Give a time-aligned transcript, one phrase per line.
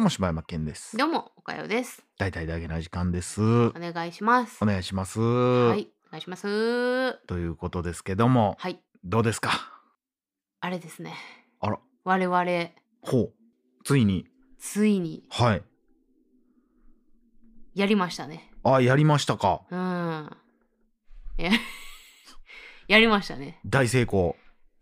[0.00, 0.96] どうも柴山健です。
[0.96, 2.02] どうも、おかよです。
[2.16, 3.42] 大体だけな時間です。
[3.42, 4.64] おお願いします。
[4.64, 5.20] 願いします。
[5.20, 6.46] はい、お願いします。
[6.48, 9.50] はということですけども、い、どうですか？
[10.60, 11.12] あれですね。
[11.60, 12.70] あら、我々、
[13.02, 13.32] ほう。
[13.84, 14.26] ついに、
[14.58, 15.62] ついにはい。
[17.74, 18.50] やりましたね。
[18.64, 19.60] あ、やりましたか。
[19.70, 20.36] うん。
[21.36, 21.50] や
[22.88, 23.60] やりましたね。
[23.66, 24.34] 大成功。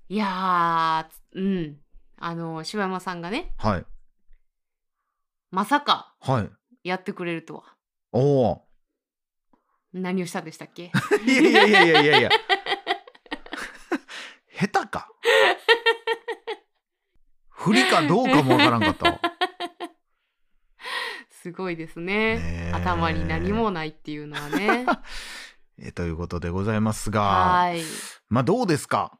[0.08, 1.80] いやー、うん。
[2.18, 3.84] あの、柴山さんがね、はい。
[5.50, 6.50] まさかはい。
[6.84, 7.62] やってくれるとは。
[8.12, 8.62] おお。
[9.92, 10.92] 何をしたんでしたっけ？
[11.26, 12.30] いやいやいやいやいやいや。
[14.60, 15.08] 下手か。
[17.48, 19.20] 振りかどうかもわからんかったわ。
[21.30, 22.36] すごいですね。
[22.36, 22.40] ね
[22.70, 24.84] え頭に何もないっていうのはね。
[25.80, 27.82] えということでございますが、はい。
[28.28, 29.18] まあどうですか？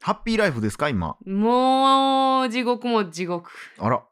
[0.00, 1.16] ハッピーライフですか今？
[1.26, 3.50] もう、地獄も地獄。
[3.78, 4.02] あら。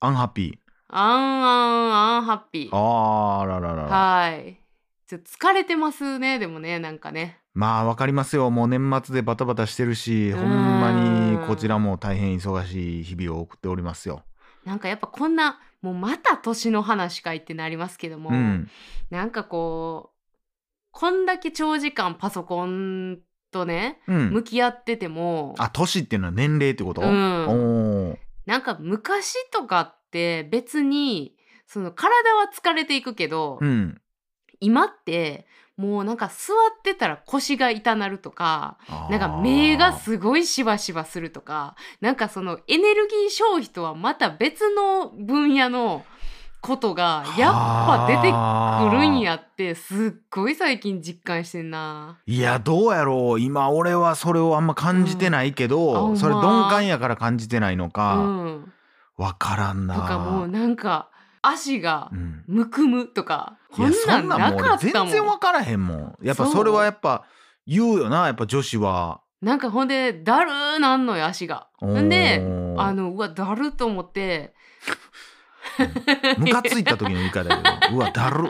[0.00, 0.58] アンハッピ
[0.92, 2.64] あんあんあんハッピー。
[2.66, 2.70] ー。
[2.72, 3.88] あーらららら。
[3.88, 4.60] はい。
[5.06, 7.38] ちょ疲れてますね、でもね、なんかね。
[7.52, 8.50] まあわかりますよ。
[8.50, 14.22] もう年末でバタバタしてるし、うんほんまにこちらも大変忙しい日々を送っておりますよ。
[14.64, 18.68] なんかやっぱこんな、もうまた年の話かいってなりますけども、うん。
[19.10, 20.16] なんかこう、
[20.92, 23.18] こんだけ長時間パソコン
[23.50, 24.42] とね、うん向。
[24.44, 34.00] き合ってても、あ、年っていうのは年齢ってこと、うんなんか昔とかって別に、その体は疲れていくけど、うん。
[34.60, 35.46] 今って
[35.80, 38.76] もうなんか座ってたら腰が痛なるとか、
[39.08, 46.04] なんか目がすごいしばしばするとか、なんかそのエネルギー消費とはまた別の分野の
[46.60, 48.30] ことがやっぱ出て
[48.90, 52.18] くるんやってすっごい最近実感してんな。
[52.26, 58.72] いやどうやろう今俺はそれをあんま感じてないけど、うんそれ鈍感やから感じてないのうか、ん。
[59.20, 59.96] わからんな。
[59.96, 61.10] とかもうなんか
[61.42, 62.44] 足がうん。
[62.46, 65.12] むくむとか、いやこんなんなかったもん。
[65.12, 66.18] 然わからへんもん。
[66.22, 67.24] やっぱそれはやっぱ
[67.66, 69.20] 言うよなやっぱ女子は。
[69.42, 71.68] なんかほんでだるーなんのよ足が。
[71.76, 72.36] ほんで
[72.78, 74.54] あのうわだると思って。
[76.38, 77.96] ムカついた時の言い方だけど。
[77.96, 78.48] うわだる、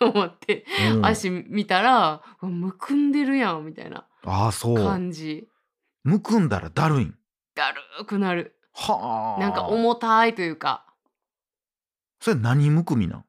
[0.00, 1.04] 思ってうん。
[1.06, 4.76] 足見たらむくんでるやんみたいなああそう。
[4.76, 5.48] 感じ。
[6.04, 7.16] むくんだらだるいん。
[7.56, 9.40] だるくなるはあ。
[9.40, 10.84] なんか重たいというか。
[12.20, 13.24] それ何むくみなん？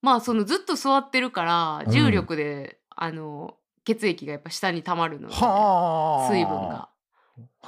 [0.00, 1.92] まあそのずっと座ってるからうん。
[1.92, 3.54] 重力で、あの
[3.84, 6.28] 血液がやっぱ下に溜まるので、はあ。
[6.28, 6.88] 水分が。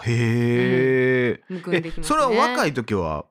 [0.03, 2.03] へえ、むくんできますね。
[2.05, 3.27] えそれは若い時は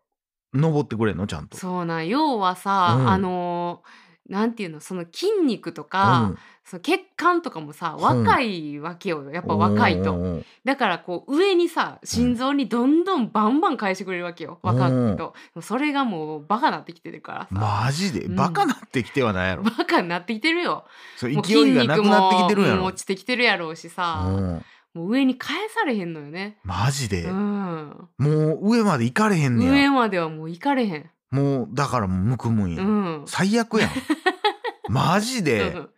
[0.54, 1.28] 登ってくれんの？
[1.28, 1.58] ちゃんと。
[1.58, 3.10] そうなん要はさ、うん。
[3.10, 3.84] あの
[4.30, 6.38] なんていうのその筋肉とか、うん。
[6.66, 8.24] その血管とかもさうん。
[8.24, 9.30] 若いわけよ。
[9.32, 10.14] やっぱ若いと。
[10.14, 10.46] うんうんうん。
[10.64, 18.22] だからこう上にさ心臓にどんどんバンバン返してくれるわけよ、若くとそれがもうバカなってきてるからさ、マジで？
[18.22, 18.36] うん。
[18.36, 20.86] バカなってきてはないやろ、バカになってきてるよ。
[21.18, 22.76] そうもう勢いがなくなってきてるんやろ。
[22.76, 24.66] 筋肉も落ちてきてるやろうしさ、うん。
[24.94, 33.90] もう上に返されへんのよね、マジで、うん、もう上まで行かれへんね上やまではもう行かれへん、もうだからむくむんや、うん、最悪やん。
[34.88, 35.90] マジうでん。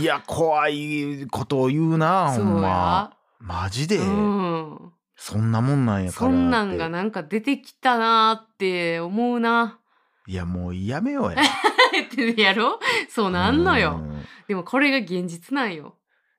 [0.00, 2.68] いや怖いことを言うなほんま。
[2.68, 9.80] や、マジで、うん、そんなもんなんやからそんなんがなんか出てきたなーって思うな。
[10.26, 11.42] いやもうやめようや。
[11.42, 12.78] っ てやろ？
[13.08, 13.96] そうなんのよ。
[13.96, 14.24] うん。
[14.46, 15.96] でもこれが現実なんよ。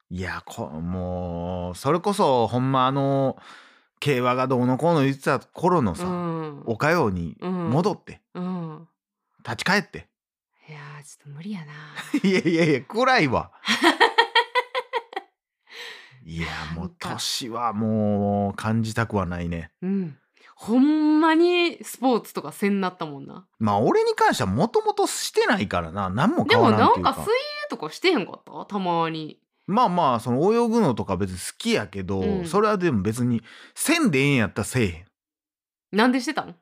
[0.10, 3.38] いやこもうそれこそほんまあの
[4.00, 6.64] 競馬がどうのこうの言ってた頃のうさ、ん。
[6.66, 8.88] おかようにうん戻って、うん。
[9.44, 10.08] 立ち返って。
[10.68, 11.74] いやーちょっと無理やな。
[12.28, 13.52] いやいやいや暗いわ。
[16.26, 19.72] いやもう年はもう感じたくはないね。
[19.82, 20.18] うん。
[20.56, 23.46] ほんまにスポーツとかせんなったもんな。
[23.60, 26.10] まあ俺に関してはもともとしてないからな。
[26.10, 27.12] 何もで変わもらんっていうか。
[27.12, 27.36] なんか水泳
[27.70, 28.66] とかしてへんかった？
[28.66, 32.46] たまにまあまあその泳ぐのとか別に好きやけど、うん。
[32.46, 33.42] それはでも別に
[33.74, 35.06] せんでええんやったらせえへん。
[35.92, 36.56] なんでしてたん？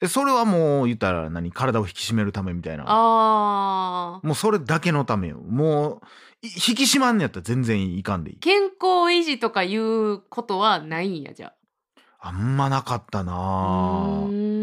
[0.00, 1.52] でそれはもう言ったら何？
[1.52, 2.84] 体を引き締めるためみたいな。
[2.86, 4.26] あー。
[4.26, 5.38] もうそれだけのためよ。
[5.38, 6.02] も
[6.42, 8.36] うい引き締まんねやったら全然いかんでいい。
[8.38, 11.52] 健康維持とかいうことはないんやじゃ
[12.18, 14.24] あんまなかったなあ。
[14.26, 14.61] うーん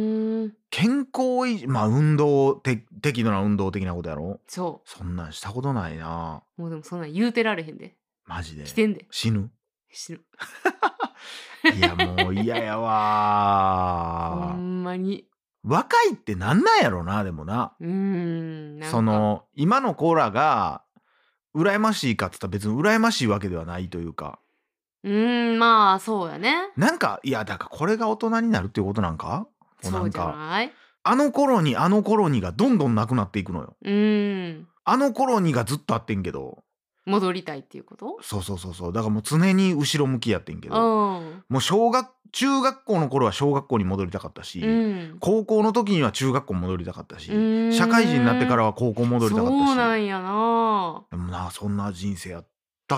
[0.69, 4.39] 健康維持まあ運動て適度な運動的なことやろ？
[4.47, 6.43] そそんなんしたことないな。
[6.57, 7.95] うもうでもそんなん言うてられへんで。
[8.25, 8.63] マジで。
[8.63, 9.05] 来てんで。
[9.11, 9.49] 死ぬ？
[9.91, 10.21] 死ぬ。
[11.75, 15.25] いやもう嫌やほわんまに。
[15.63, 17.73] 若いってなんなんやろなでもな。
[17.79, 18.91] うーんなんか。
[18.91, 20.83] その今の子らが
[21.55, 24.39] 羨ましいかっつったら別に羨ましいわけではないというか。
[25.03, 26.69] うーんまあそうやね。
[26.77, 29.47] なんかいやだからこれが大人になるっていうことなんか？
[29.83, 30.73] もうなそうんじゃかない？
[31.03, 33.75] あの頃にあの頃にがどんどんなくなっていくのよ。
[33.83, 34.67] うん。
[34.83, 36.63] あの頃にがずっとあってんけど。
[37.05, 38.19] 戻りたいっていうこと？
[38.21, 38.93] そうそうそうそう。
[38.93, 41.43] だからもう常に後ろ向きやってんけうどん。
[41.49, 45.17] もう小学中学校の頃は小学校に戻りたかったし、うん。
[45.19, 47.27] 高校の時には中学校戻りたかったし
[47.73, 49.65] 社会人になってからは高校戻りたかったし。
[49.67, 51.03] そうなんやな。
[51.09, 52.43] でもなそんな人生や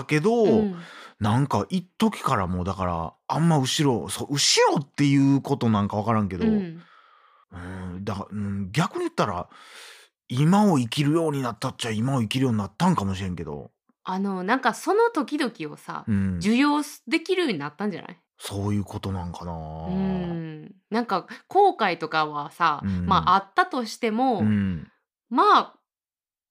[0.00, 0.74] たけど、うん。
[1.20, 6.82] なんか一時からもうだからあんま後ろそう後ろっていうことなんか分からんけど、うん。
[7.52, 7.56] う
[7.98, 9.48] んだから、うん、逆に言ったら
[10.28, 13.70] 今を生きるようになったっちゃ今を生きるようになったんかもしれんけど、
[14.02, 18.18] あのなんかその時々をさうん、受容できるようになったんじゃない？
[18.38, 19.52] そういうことなんかな。
[19.52, 20.72] うん。
[20.90, 23.06] なんか後悔とかはさ、うん。
[23.06, 24.88] まああったとしても、うん。
[25.30, 25.74] まあ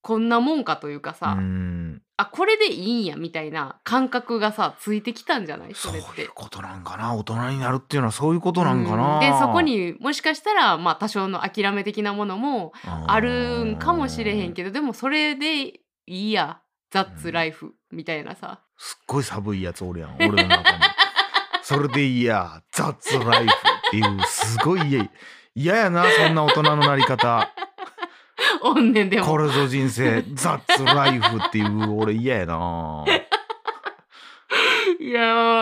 [0.01, 1.90] こんなもんかというかさ、うん
[2.21, 5.73] あこれでいいんやみたいな感覚がさついてきたんじゃない？
[5.75, 6.21] そそうれって。
[6.23, 6.31] いう。
[6.33, 7.13] ことなんかな？
[7.15, 9.15] 大人になるっていうのはそういうことなんかな？
[9.15, 9.19] うん。
[9.19, 12.73] でそこにもしかしたら、まあ、多少の諦め的なものも
[13.07, 16.59] あるんかもしれへんけどでもそれでいいや
[16.91, 18.59] 「ザッツライフ」みたいなさ。
[18.77, 20.77] すっごい寒いやつおるやん俺の中に。
[21.63, 25.09] それでいいや「ザッツライフ」っていうすごい嫌
[25.53, 27.51] 嫌やなそんな大人のなり方
[28.63, 29.25] おんねんでも。
[29.25, 33.03] これぞ人生「ザッツライフ」っていう俺嫌やな。
[34.99, 35.21] いや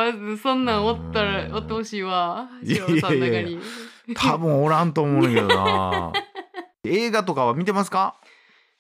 [0.10, 1.50] ーそんなんおったうん。
[1.52, 4.14] らおってほしいわん。
[4.16, 6.12] 多分おらんと思うねんだけどな。
[6.84, 8.16] 映画とかは見てますか？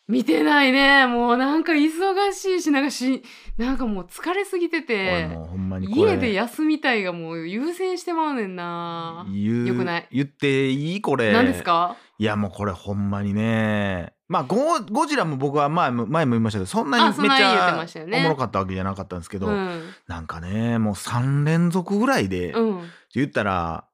[0.09, 1.05] 見てないね。
[1.05, 3.23] もうなんか忙しいしなんかし
[3.57, 6.13] なんかもう疲れすぎて俺てもうほんまにこれ。
[6.13, 9.27] 家で休みたいがもう優先してまうねんな。
[9.31, 10.07] よくない？
[10.11, 11.31] 言っていいこれ。
[11.31, 11.95] 何ですか？
[12.17, 14.13] いやもうこれほんまにね。
[14.27, 19.81] まあゴゴジラも僕は前も前も言いましたけどそんなあにめっちゃおもろかったわけじゃなかったんですけど、うん。
[20.07, 22.81] なんかねもう3連続ぐらいで、うん。
[23.13, 23.85] 言ったら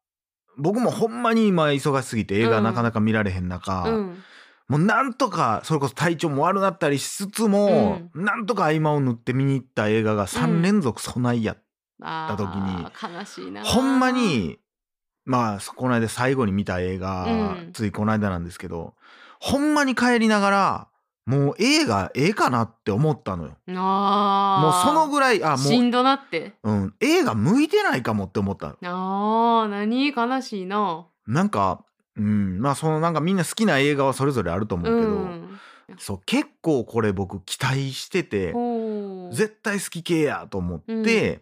[0.58, 2.64] 僕もほんまに今忙しすぎて映画うん。
[2.64, 4.24] なかなか見られへん中、うん
[4.68, 11.56] もうなんとかそれこそ体調も悪なったりしつつも、なんとか合間を縫って見に行った映画が3連続備えや、
[12.02, 14.58] あた時にー悲しいなほんまに
[15.24, 17.30] まあこの間最後に見た映画、う
[17.68, 17.72] ん。
[17.74, 18.96] ついこの間なんですけど
[19.40, 20.88] ほんまに帰りながら
[21.26, 23.58] もう映画ええかなって思ったのよ。
[23.68, 26.54] もうそのぐらいあもしんどなって。
[26.64, 28.76] う、うん、映画向いてないかもって思ったの。
[28.84, 30.08] あー何？
[30.10, 31.08] 悲しいな。
[31.26, 31.84] なんか
[32.18, 32.60] うん。
[32.60, 35.60] まあそのなんかみんな好きな映画はそれぞれあると思うけど、ん。
[36.00, 38.54] そう結構これ僕期待してて
[39.32, 41.42] 絶対好き系やと思って、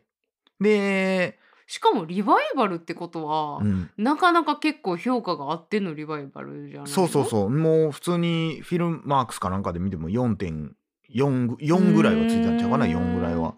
[0.60, 7.50] で、しかもリバイバルってことは、うん、なかなか結構評価があってのリバイバルじゃないそうそうそう。
[7.50, 10.72] もう普通にフィルマークスかなんかで見ても4.4
[11.16, 12.86] 4ぐらいはついたんちゃうかな？
[12.86, 12.98] うーん。
[12.98, 13.56] 4ぐらいは。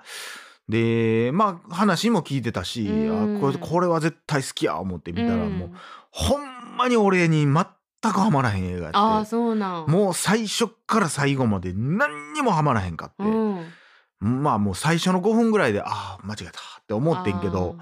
[0.70, 3.38] でまあ話も聞いてたしうん。
[3.38, 5.58] あこれこれは絶対好きや思って見たらん。
[5.58, 5.70] もう
[6.12, 6.55] ほん
[6.86, 7.54] まに俺に全
[8.02, 9.88] くハマらへん映画やああってそうなん。
[9.88, 13.64] もう最初から最後まで何にもハマらへんかって、うん、
[14.22, 17.76] まあもう最初の5分ぐらいでああ間違えたって思ってんけど。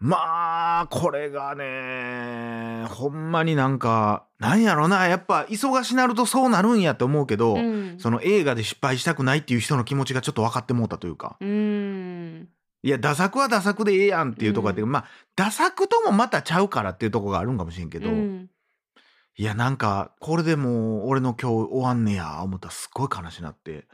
[0.00, 7.96] まあこれがねほんまになんかなんやろなやっぱ忙しなるとそうなるんやって思うけど、うん。
[7.98, 11.36] その映画で失敗したくないっていう人の気持ちがちょっと分かってもうたというか。
[11.40, 12.48] うん
[12.84, 15.04] いやダ作はダ作でええやんっていうとこやって、うまあ
[15.36, 18.50] ダ作ともまたちゃうからっていうとこがあるんかもしれんけど、うん。
[19.38, 23.86] いやなんかこれでもう俺の今日終わんねや思ったらすっごい悲しなって。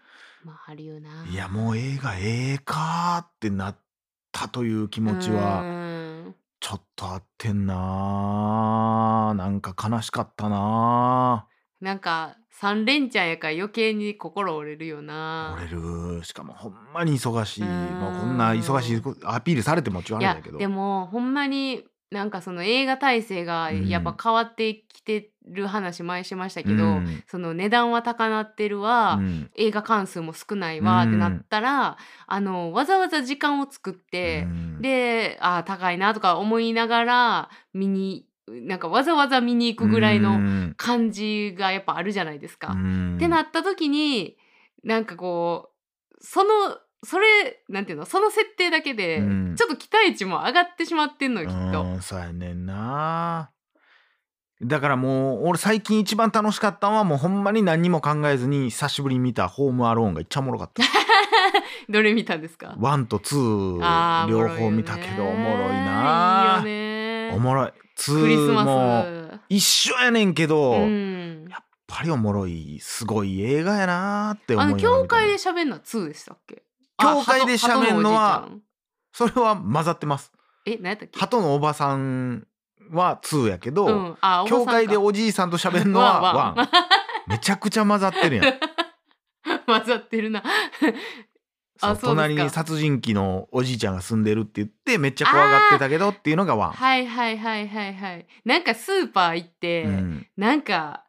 [0.45, 1.25] まああるよな。
[1.31, 3.77] いやもう映画ええかってなっ
[4.33, 5.61] たという気持ちは。
[5.61, 6.35] うん。
[6.59, 11.47] ちょっとあってんななんか悲しかったな
[11.81, 15.57] なんか三連チャンやから余計に心折れるよな。
[15.57, 15.77] 折れ
[16.19, 16.25] る。
[16.25, 17.63] しかもほんまに忙しい。
[17.63, 17.69] うん。
[17.69, 20.59] もうこんな忙しいアピールされてもちろんだけど。
[20.59, 27.23] でもほんまになんかその映画体制がやっぱ変わってきてる話前しましたけど、うん。
[27.29, 29.51] その値段は高なってるわ、うん。
[29.55, 31.97] 映画館数も少ないわってなったら、
[32.27, 34.83] あのわざわざ時間を作って、うん。
[34.83, 38.27] であー高いなとか思いながら見に
[38.63, 40.75] なんかわざわざ見に行くぐらいうのん。
[40.77, 42.73] 感じがやっぱあるじゃないですか。
[42.73, 43.17] うん。
[43.17, 44.37] ってなった時に
[44.85, 45.71] なんかこ
[46.13, 46.51] うその
[47.03, 49.55] それなんていうのその設定だけで、うん。
[49.57, 51.83] ちょっと期待値も上がってしまってんのよきっと。
[51.83, 53.51] うんそうやねんな。
[54.63, 60.83] だからもう俺最近一番楽しかったのはもうほんまに何にも考えずに久しぶりに見た「ホームアローン」がいっちゃおもろかった。
[61.89, 66.57] どれ見たんですか？1と2あー両方見たけどおもろいいな。
[66.61, 67.00] いいよね
[67.35, 67.73] おもろい。
[67.99, 69.41] 2クリスマもス。
[69.49, 71.47] 一緒やねんけど、うん。
[71.51, 76.63] やっぱりおもろいすごい映画やなーって思あいながら見たの教会で喋んのは2でしたっけ？
[76.99, 78.49] 教会で喋んのは
[79.13, 80.33] それは混ざってます。
[80.67, 81.19] え何やったっけ？
[81.19, 82.47] 鳩のおばさん
[82.93, 86.69] は2やけど、うん、あ教会でおおじいさんと喋るのはワンワンワン。
[87.29, 88.55] めちゃくちゃ混ざってるやん。
[89.67, 90.43] 混ざってるな
[91.81, 98.27] 隣に殺人鬼のおじいちゃんが住んでるって言ってめっちゃ怖がってたけどっていうのがワン、はいはいはいはいはい。
[98.45, 101.05] なんかスーパー行って、うん、なんか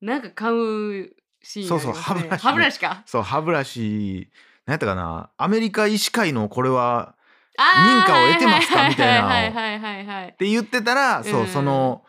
[0.00, 1.10] なんか買う
[1.42, 2.42] シーンそうそう歯ブラシ。
[2.44, 3.02] 歯ブラシか？
[3.06, 4.30] そう歯ブラシ。
[4.66, 5.30] 何やったかな？
[5.36, 7.16] アメリカ医師会のこれは
[7.58, 8.88] 認可を得てますか？
[8.88, 9.26] みたいな。
[9.26, 10.28] はいはいはいはいはい。
[10.28, 11.46] って言ってたら、そううん。
[11.48, 12.04] その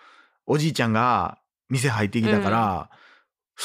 [0.45, 2.89] おじいちゃんが店入ってきたから、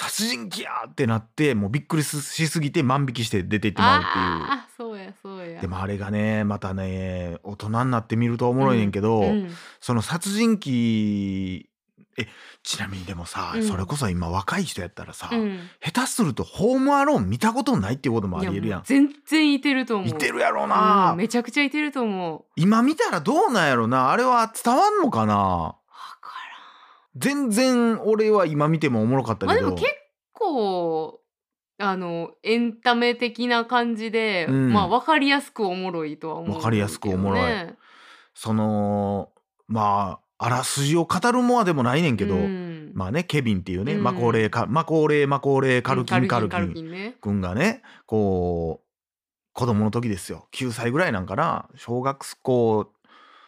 [0.01, 4.15] 殺人鬼やってなってもうびっくりししすぎて万引きして出て行ってまうっていう。
[4.15, 5.61] あーそうやそうや。
[5.61, 9.51] でもあれがねまたね大人になってみるとおもろいねんけど、うん
[9.81, 11.69] その殺人鬼
[12.17, 12.27] え
[12.65, 13.65] ちなみにでもさ、うん。
[13.65, 15.61] それこそ今若い人やったらさ、うん。
[15.81, 18.79] 下手するとホームアローン見たことないっていうこともありえるやん。
[18.79, 18.85] もう。
[18.87, 20.09] 全然いてると思う。
[20.09, 22.45] いてるやろな、うんめちゃくちゃいてると思う。
[22.57, 24.11] 今見たらどうなんやろな。
[24.11, 25.77] あれは伝わんのかな
[27.17, 29.93] 全然俺は今見てもおもろかったけど、まあでも結
[30.33, 31.21] 構
[31.79, 34.73] あのエンタメ的な感じで、うん。
[34.73, 37.41] まあ分かりやすくおもろいとは思う、わかりやすくおもろい。
[37.43, 37.77] ね
[38.35, 39.31] その
[39.67, 42.93] まああらすじを語るもあでもないねんけど、うん。
[42.95, 44.03] まあねケビンっていうね、うん。
[44.03, 46.29] マコーレーカマコーレーマコーレーカルキン。
[46.29, 48.89] カルキン君がねこう
[49.53, 50.47] 子供の時ですよ。
[50.53, 51.69] 9歳ぐらいなんかな。
[51.75, 52.93] 小学校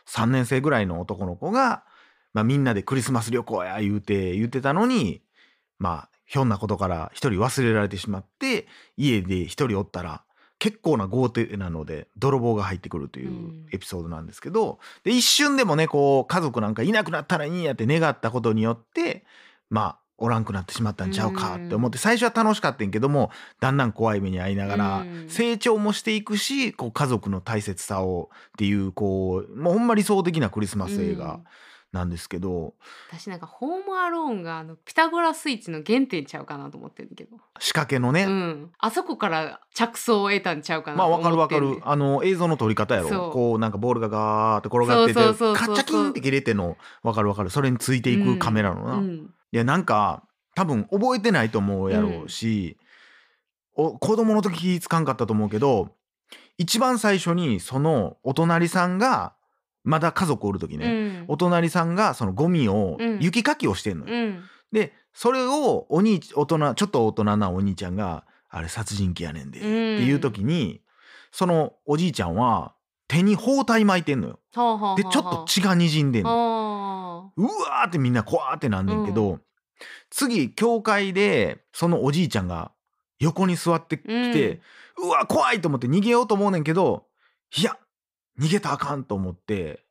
[0.08, 1.84] 3年生ぐらいの男の子が、
[2.32, 5.22] まあ、みんなでクリスマス旅行や言うて言ってたのに
[5.78, 10.22] まあひょんなことから一人忘れられてしまって家で一人おったら
[10.60, 13.66] 結構な豪邸なので泥棒が入ってくるといううん。
[13.72, 19.24] エピソードなんですけど、で一瞬でもねこう家族なんかいなくなったらいいんやって願ったことによって
[19.70, 25.28] まあおらんくなってしまったんちゃうかって思って最初は楽しかったんやけどもだんだん怖い目に遭いながらうん。
[25.30, 31.44] 成長もしていくしこう家族の大切さをっていうこうもうほんま理想的なクリスマス映画うん
[31.92, 32.74] なんですけど。
[33.10, 41.80] 私なんかホームアローンがあのピタゴラスイッチの原点ちゃうかなと思ってるけど、仕掛けのね、うん、あそこから着想を得たんちゃうかなとまあわかるわかる。
[41.82, 43.30] あの映像の撮り方やろ。
[43.30, 45.20] こうなんかボールがガーって転がってて
[45.58, 47.50] カチャキンって切れてんのわかるわかる。
[47.50, 49.34] それについていくカメラのな、いうん。
[49.50, 50.22] やなんか
[50.54, 52.76] 多分覚えてないと思うやろうし、
[53.74, 55.94] お子供の時気ぃつかんかったと思うけど
[56.58, 59.34] 一番最初にそのお隣さんが
[59.84, 61.24] まだ家族おる時ね、うん。
[61.28, 63.18] お隣さんがそのゴミをうん。
[63.20, 64.14] 雪かきをしてんのよ。
[64.14, 64.42] うん。
[64.72, 70.80] でそれをお兄大人ちょっと大人なお兄ちゃんが「あれ殺人鬼やねんで」っていう時に
[71.32, 72.74] そのおじいちゃんは
[73.08, 74.38] 手に包帯巻いてんのよ。
[74.96, 76.30] でちょっと血がにじんでんの。
[76.30, 79.40] あうわーってみんな怖ーってなんねんけど、
[80.10, 82.72] 次教会でそのおじいちゃんが
[83.18, 84.60] 横に座ってきて、
[84.98, 87.06] うわ怖いと思って逃げようと思うねんけど
[87.56, 87.76] いや
[88.40, 89.84] 逃げたらあかんと思って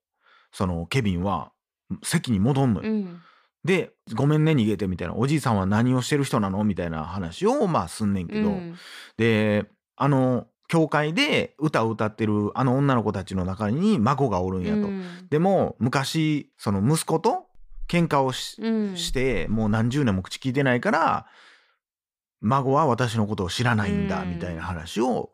[0.52, 1.52] そのケビンは
[2.04, 2.90] 席に戻んのよ。
[2.90, 3.22] ーうん。
[3.64, 8.76] で「ごめんね逃げて」みたいな「おじいさんは何をしてる人なの?」みたいな話をまあすんねんけど、うん。
[9.18, 9.66] で
[9.96, 14.88] あの教会で歌を歌ってるあの女の子たちの中に孫がおるんやと。
[14.88, 15.28] うん。
[15.30, 17.48] でも昔その息子と
[17.88, 18.96] 喧嘩をし,、うん。
[19.14, 21.26] てもう何十年も口聞いてないから
[22.42, 24.30] 孫は私のことを知らないんだうん。
[24.30, 25.32] みたいな話を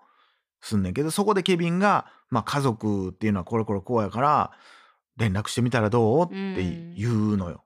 [0.67, 4.51] すんねんけどそこでケビンが、まあ、家族っていうのはこれこれこうやから
[5.17, 6.25] 連絡してみたらどう？
[6.25, 6.63] って
[6.97, 7.63] 言うのよ。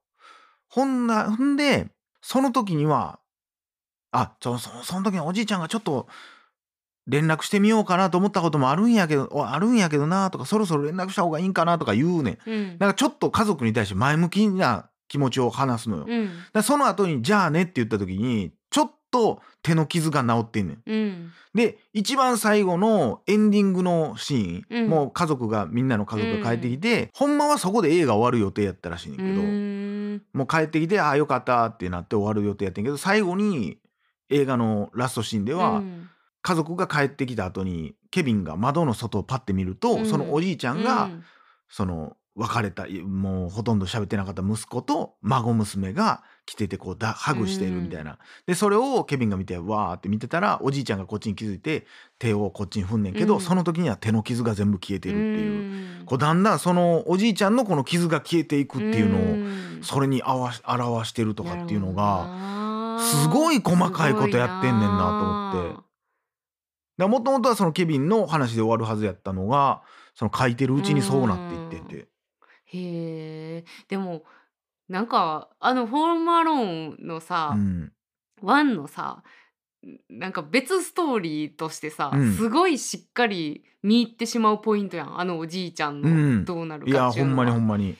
[0.67, 1.87] ほんなほんで
[2.21, 3.19] その時には
[4.11, 6.07] あそそその時におじいちゃんがちょっと
[7.07, 12.37] 連絡してみようかなと思ったこともあるんやけどおあるんやけどなとかそろそろ連絡した方がいいんかなとか言うねん。
[12.45, 16.05] うんなんかちょっと家族に対して前向きな気持ちを話すのよ。
[16.07, 18.51] うんらその後に「じゃあね」って言った時に
[19.11, 20.81] と手の傷が治ってんねん。
[20.85, 21.31] うん。
[21.53, 24.89] で一番最後のエンディングのシーン、うん。
[24.89, 30.21] もう家族がみんなの家族が帰ってきて、ほんまはそこで映画終わる予定やったらしいねんけど、うん。
[30.33, 33.77] もう帰ってきて「ああよかった」ってなって終わる予定やってんけど最後に
[34.29, 36.09] 映画のラストシーンでは、うん。
[36.41, 40.05] 家族が帰ってきた後にケビンが窓の外をパッて見ると、うん。
[40.05, 41.23] そのおじいちゃんが、うん。
[41.67, 51.85] その別れたもうほとんど喋ってなかった息子と孫娘が来ててこうだハグしているみたいな、でそれをケビンが見てわーって見てたらおじいちゃんがこっちに気づいて
[52.17, 53.41] 手をこっちに踏んねんけど、うん。
[53.41, 56.05] その時には手の傷が全部消えてるっていう、うん。
[56.07, 59.79] こうだんだんそのおじいちゃんのこの傷が消えていくっていうのを、うん。
[59.83, 65.85] それにあわし表してるとかっていうのががすごい細かいことやってんねんなと思っ
[66.97, 67.07] て。
[67.07, 69.83] もともとはそのケビンの話で終わるはずやったのが
[70.15, 72.07] その書いてるうちにそうなっていってて。
[72.71, 73.65] へえ。
[73.87, 74.23] でも
[74.89, 77.91] なんかあの「ホームアローン」のさ、うん。
[78.41, 79.23] ワンのさ
[80.09, 82.33] なんか別ストーリーとしてさ、うん。
[82.33, 85.19] すごいしっかり見入ってしまうポイントやん。
[85.19, 86.39] あのおじいちゃんうん。
[86.39, 87.45] のどうなるいやほんまかっていうのは。
[87.45, 87.95] にほんまに。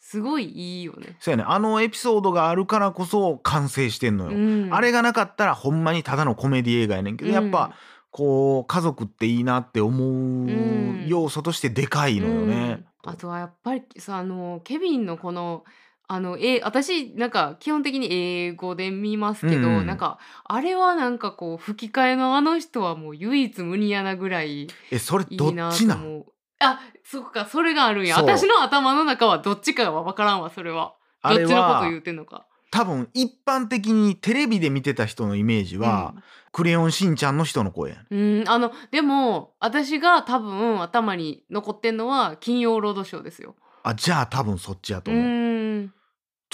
[0.00, 1.16] すごいいいよね。
[1.18, 4.74] そうやねあのエピソードがあるからこそ完成してんのよ、うん。
[4.74, 7.74] あれがなかったらほんまにただのコメディ映画やねんけど、やっぱ
[8.10, 12.84] こう家族っていいなって思う要素としてでかいのよね。
[13.04, 13.10] うん。
[13.10, 15.64] あとはやっぱりさあのケビンのこの
[16.06, 19.86] あのえ私なんか基本的に英語で見ますけど、うんうん。
[19.86, 26.24] なんかあれはなんかこう吹き替えのあの人はもう唯一無二やなぐらいいえそれどっちなんと思う。
[26.60, 28.16] あそっかそれがあるんや。
[28.16, 28.26] そう。
[28.26, 30.94] 私の頭の中はどっちかは分からんわそれは。
[31.22, 32.46] どっちのことは言うてんのか。
[32.70, 36.16] 多分一般的にテレビで見てた人のイメージは、
[36.50, 38.40] クレヨンしんちゃんの人の声やねん。
[38.40, 43.54] うん、あのでも私が多分頭に残ってんのは「金曜ロードショー」ですよ。
[43.84, 45.14] あじゃあ多分そっちやとう。
[45.14, 45.43] 思う、ん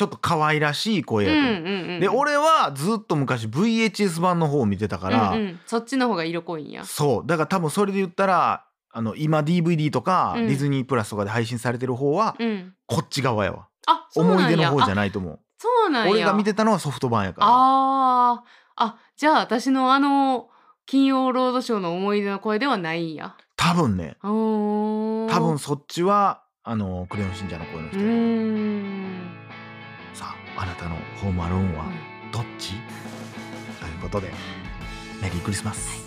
[0.00, 1.60] ちょっと可愛らしい声うんやと。
[1.60, 2.00] 思う、うんうん。
[2.00, 5.60] で俺はずっと昔 VHS 版の方を見てたから、うんうん。
[5.66, 6.86] そっちの方が色濃いんや。
[6.86, 7.26] そう。
[7.26, 10.46] だから多分それで言ったらあの今 DVD とか、うん。
[10.46, 13.68] ディズニープラスとかで配信されてる方は、うん、こっち側やわ。
[13.86, 14.38] あそうなんや。
[14.38, 15.38] 思い出の方じゃあないと思う。
[15.58, 16.10] そうなんや。
[16.10, 17.46] 俺が見てたのはソフト版やから。
[17.50, 18.50] あー。
[18.76, 20.48] あじゃあ私のあの
[20.86, 23.36] 「金曜ロードショー」の思い出の声ではないんや。
[23.56, 24.16] 多分ね。
[24.22, 27.98] 多分そっちはあのクレヨンしんちゃんの声の人、
[30.60, 31.86] ああなたのホームアローンは
[32.30, 32.74] どっち、
[33.80, 34.30] ということで
[35.22, 36.06] メリークリスマス、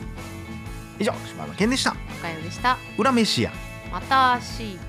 [0.99, 1.95] 以上柴山健でした。
[2.19, 2.77] おかよでした。
[2.99, 3.51] 裏飯屋。
[3.91, 4.79] またシー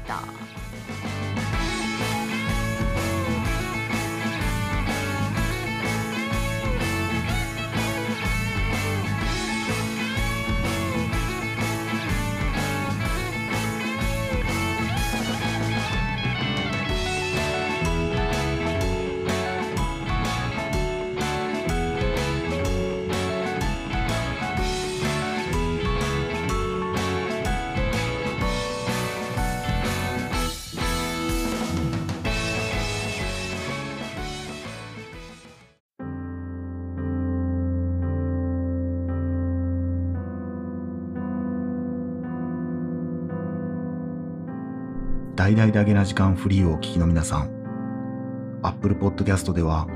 [45.45, 49.87] 大々だけな時間フリーをお聞きの皆さん Apple Podcast では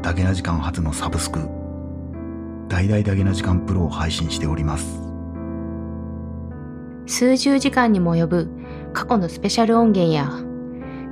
[0.00, 1.40] だけな時間初のサブスク
[2.68, 5.00] 大々だけな時間プロを配信しております
[7.12, 8.48] 数十時間にも及ぶ
[8.92, 10.30] 過去のスペシャル音源や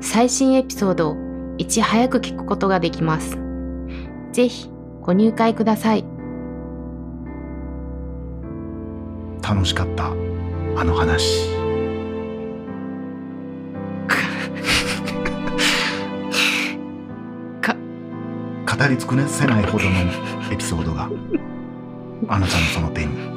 [0.00, 1.16] 最新エピソードを
[1.58, 3.38] いち早く聞くことができます。
[4.30, 6.04] ぜひご入会ください。
[9.42, 10.12] 楽しかった
[10.76, 11.55] あの話
[18.76, 19.90] 語り尽くせないほどの
[20.52, 21.10] エピソードが
[22.28, 23.35] あなたのその手に。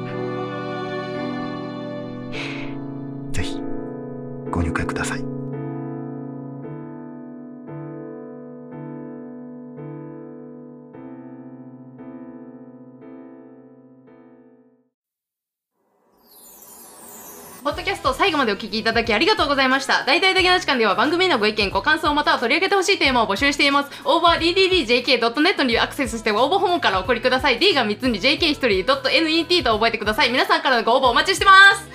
[17.62, 20.04] ポッドキャスト最後までお聞きいただきありがとうございました。
[20.06, 23.90] 大々だけの時間では番組へのご意見、ご感想または取り上げてほしいテーマを募集しています。
[24.04, 27.58] 応募は dddjk.net にアクセスして応募フォームからお送りください。
[27.58, 30.30] D が3つに JK1 人 .net と覚えてください。
[30.30, 31.88] 皆さんからのご応募お待ちしてます。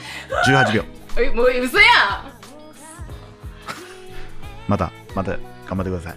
[0.52, 0.84] 18秒
[1.18, 2.36] え、もう嘘やん
[4.68, 5.40] またまた頑
[5.78, 6.16] 張ってください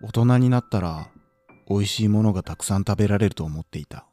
[0.00, 1.08] 大人になったら
[1.68, 4.06] 美味しいものがたくさん食べられると思っていた。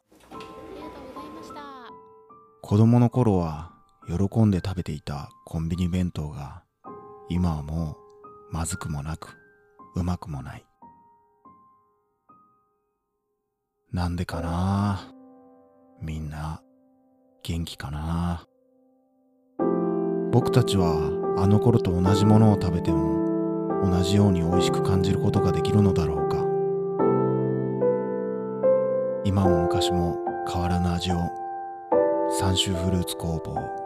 [2.60, 3.70] 子供の頃は
[4.08, 6.64] 喜んで食べていたコンビニ弁当が
[7.28, 7.96] 今はも
[8.50, 9.36] うまずくもなく
[9.94, 10.64] うまくもない。
[13.92, 15.12] なんでかな？
[16.02, 16.60] みんな
[17.44, 18.44] 元気かな？
[20.32, 23.25] 僕たちはあの頃と同じものを食べても
[23.88, 26.44] 同じように美味しく感じることができるのだろうか。
[29.24, 30.16] 今も昔も
[30.52, 31.16] 変わらぬ味を
[32.38, 33.85] 三州フルーツ工房。